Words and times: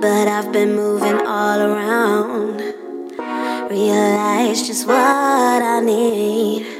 but 0.00 0.28
I've 0.28 0.52
been 0.52 0.76
moving 0.76 1.26
all 1.26 1.60
around. 1.60 2.60
Realize 3.70 4.66
just 4.66 4.86
what 4.86 4.96
I 4.96 5.80
need. 5.80 6.77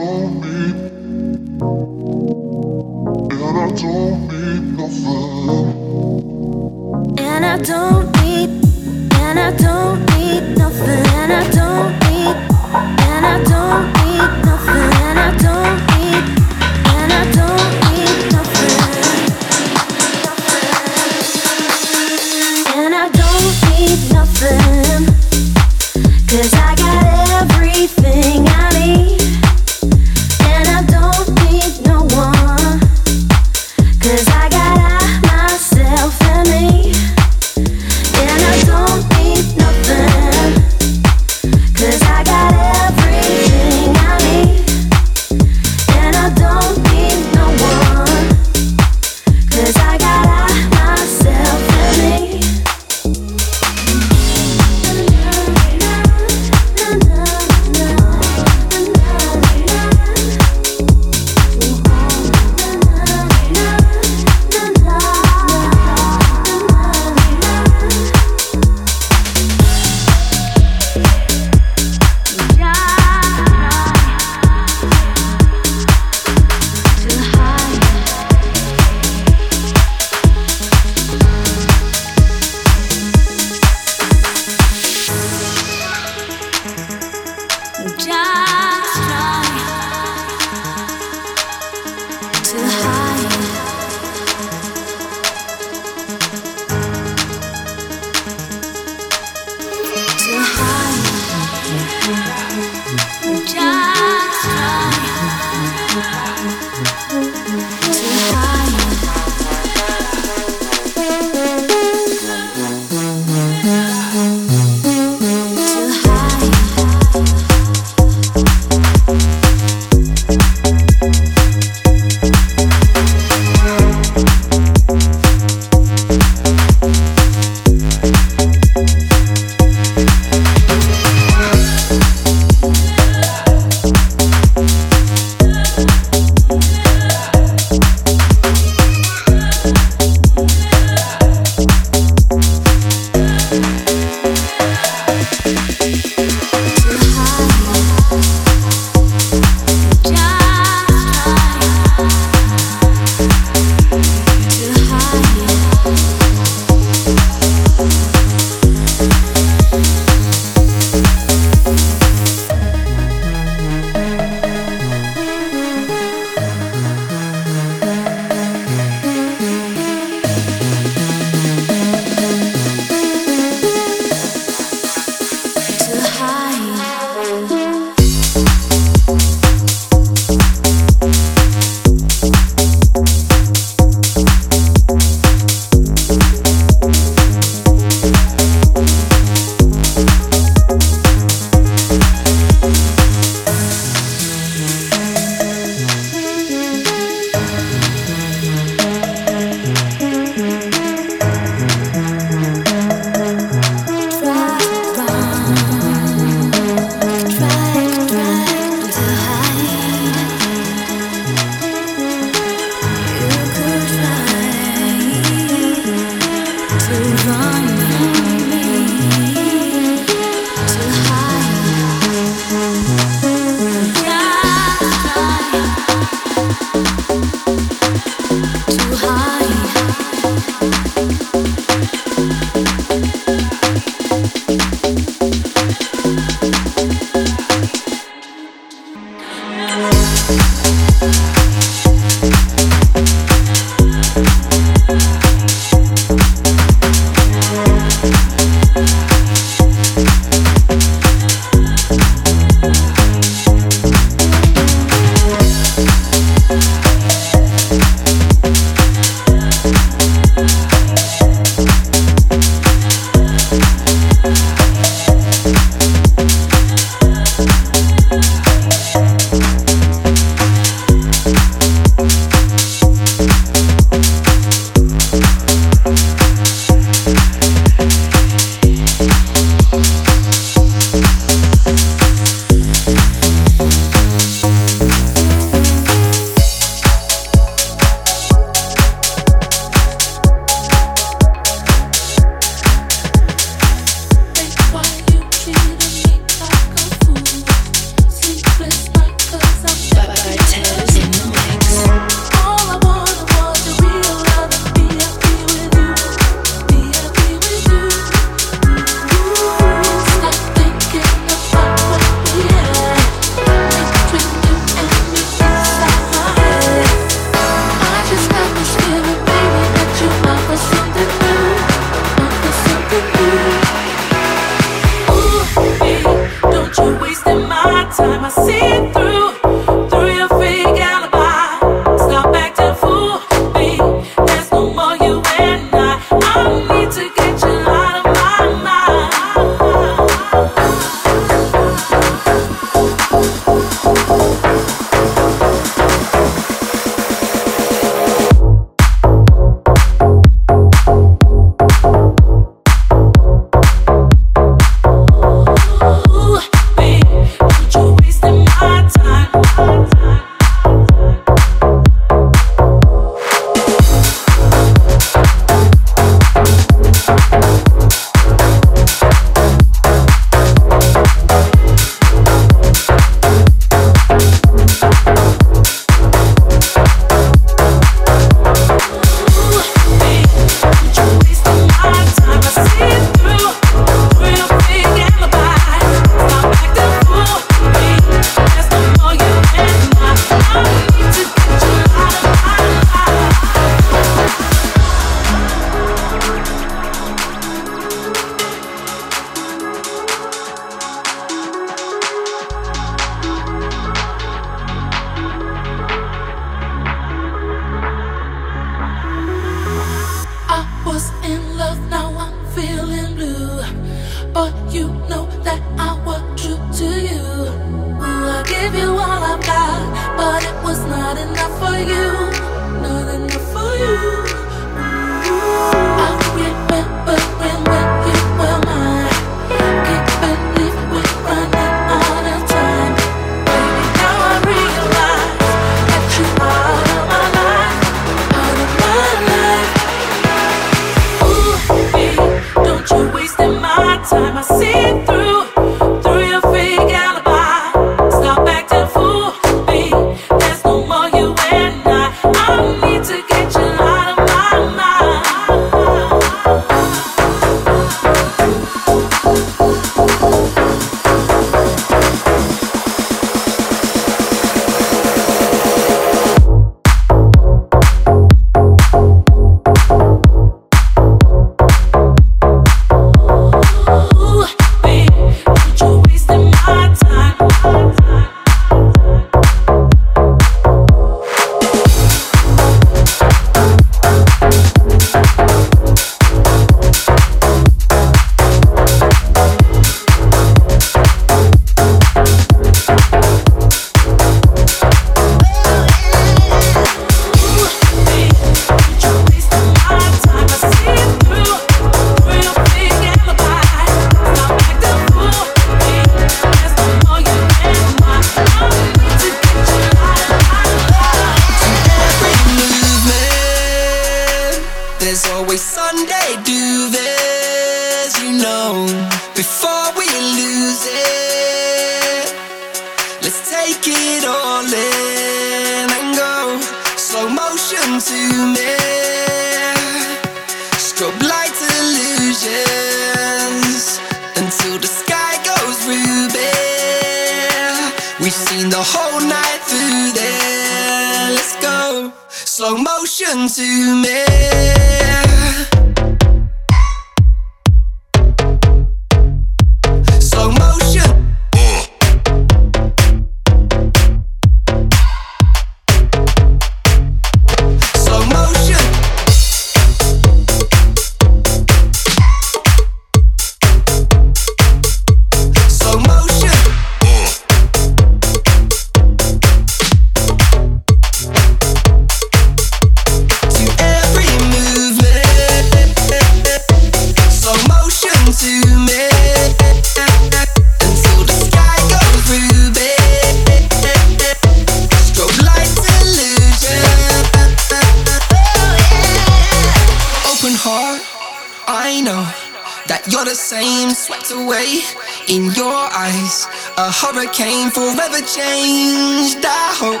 Forever 597.74 598.22
changed. 598.22 599.42
I 599.42 599.66
hope. 599.74 600.00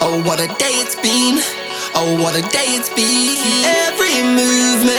Oh, 0.00 0.22
what 0.24 0.38
a 0.38 0.46
day 0.62 0.74
it's 0.78 0.94
been. 0.94 1.42
Oh, 1.98 2.14
what 2.22 2.36
a 2.38 2.42
day 2.54 2.78
it's 2.78 2.88
been. 2.94 3.34
Every 3.82 4.22
movement, 4.22 4.94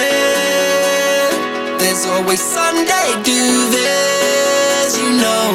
there's 1.80 2.06
always 2.06 2.42
Sunday. 2.42 3.08
Do 3.24 3.44
this, 3.72 5.00
you 5.00 5.12
know, 5.24 5.48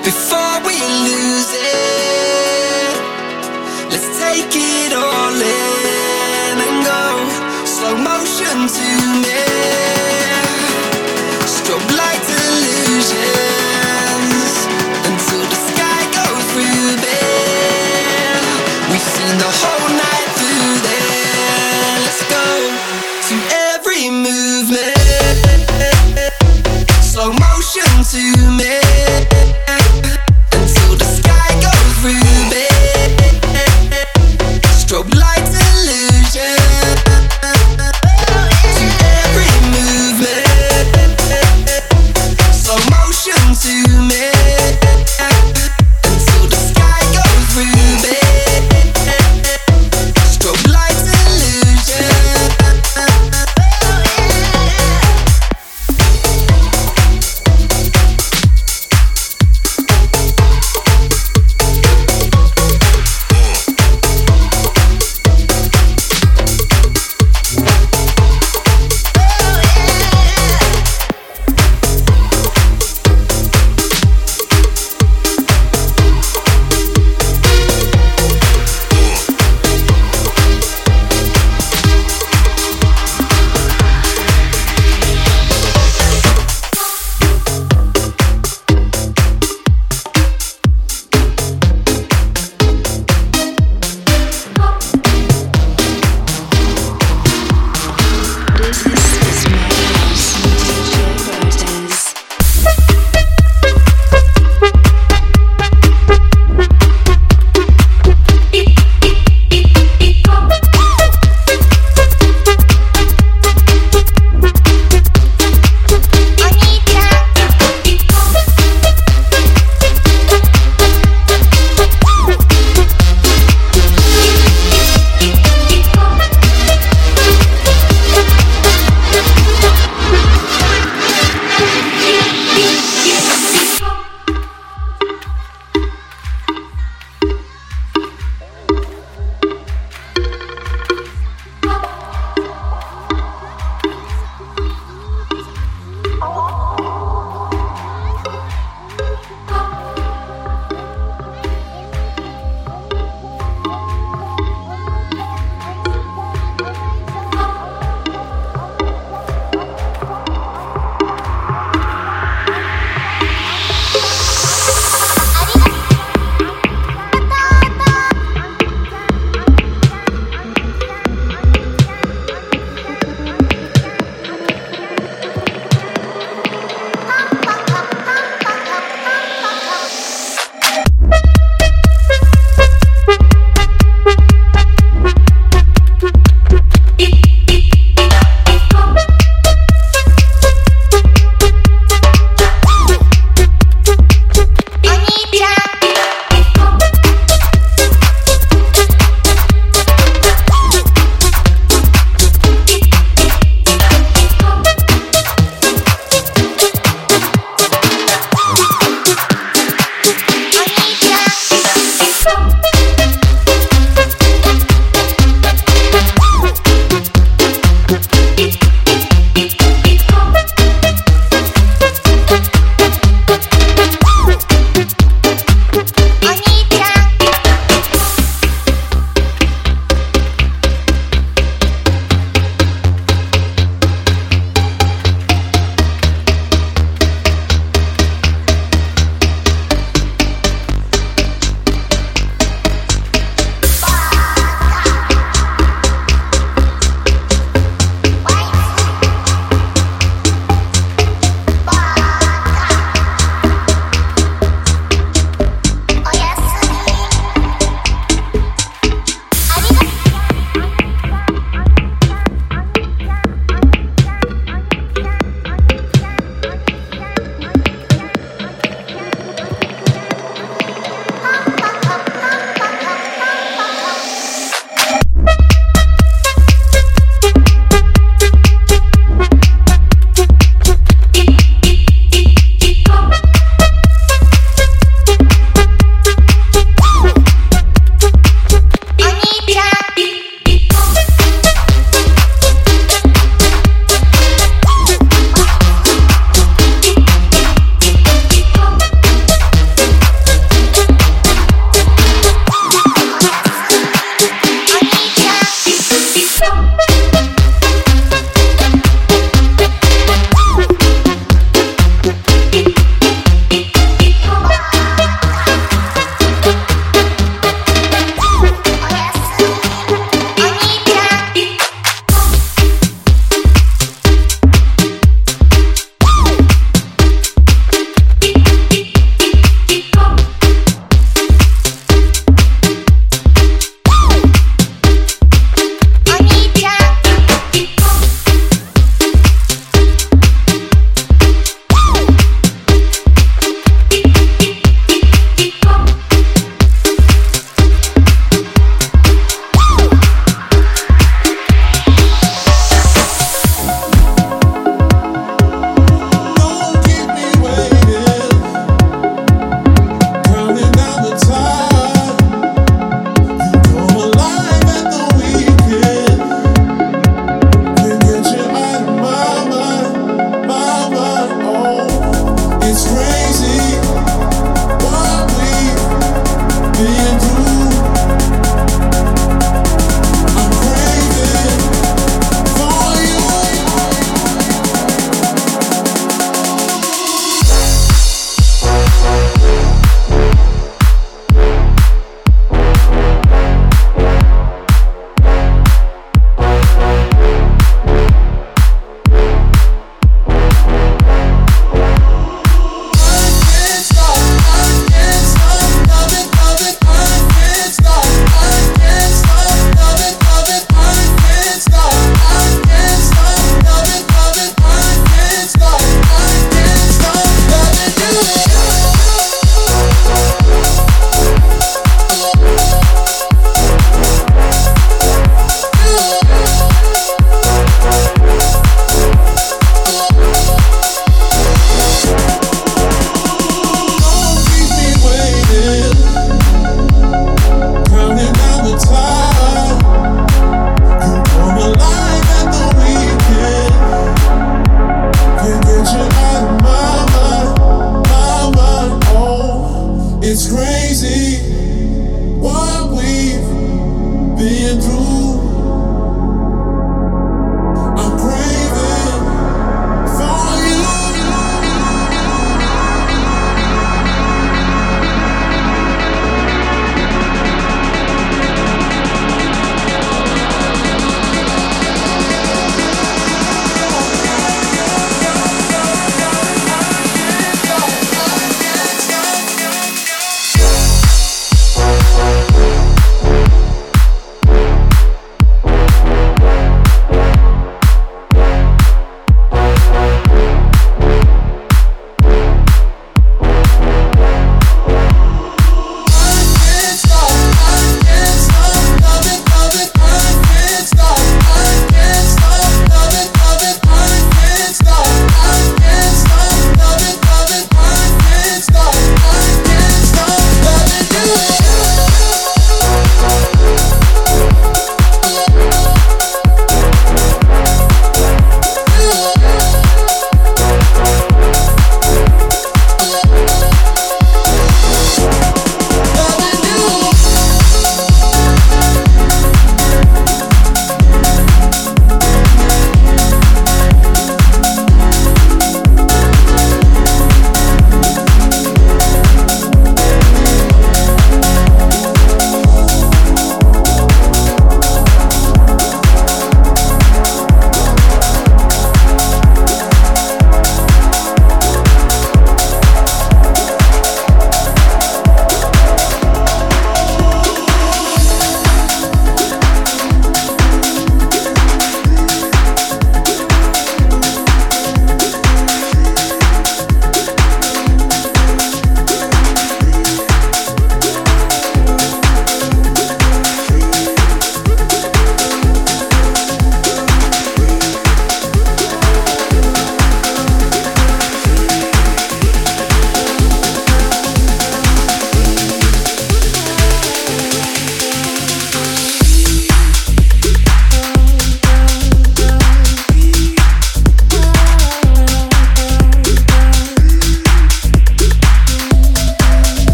before 0.00 0.56
we 0.64 0.80
lose 1.08 1.52
it. 1.52 2.96
Let's 3.92 4.08
take 4.24 4.56
it 4.56 4.92
all 4.96 5.36
in 5.36 6.54
and 6.64 6.76
go 6.88 7.04
slow 7.68 7.96
motion 8.00 8.56
to 8.78 8.88
me. 9.20 9.44
Strobe 11.44 11.92
light 12.00 12.24
illusion. 12.40 13.51